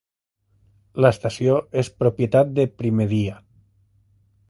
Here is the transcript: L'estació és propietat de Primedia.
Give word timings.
L'estació 1.05 1.59
és 1.83 1.93
propietat 2.01 2.57
de 2.61 2.69
Primedia. 2.83 3.41